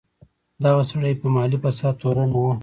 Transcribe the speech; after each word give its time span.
دغه 0.63 0.83
سړی 0.91 1.13
په 1.21 1.27
مالي 1.35 1.57
فساد 1.63 1.93
تورن 2.01 2.29
و. 2.33 2.37